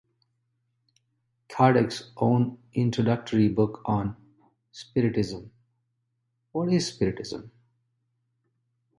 [1.47, 4.15] Kardec's own introductory book on
[4.71, 5.51] Spiritism,
[6.53, 7.51] What is Spiritism?